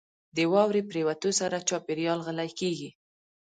•د 0.37 0.39
واورې 0.53 0.81
پرېوتو 0.89 1.29
سره 1.39 1.57
چاپېریال 1.69 2.19
غلی 2.25 2.49
کېږي. 2.59 2.89